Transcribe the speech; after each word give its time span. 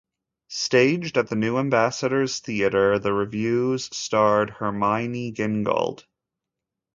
Staged 0.47 1.15
at 1.19 1.29
the 1.29 1.35
New 1.35 1.59
Ambassadors 1.59 2.39
Theatre, 2.39 2.97
the 2.97 3.13
revues 3.13 3.87
starred 3.95 4.49
Hermione 4.49 5.29
Gingold. 5.31 6.05